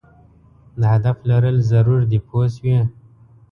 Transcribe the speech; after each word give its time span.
د 0.79 0.81
هدف 0.93 1.17
لرل 1.29 1.57
ضرور 1.71 2.01
دي 2.11 2.19
پوه 2.27 2.45
شوې!. 2.55 2.79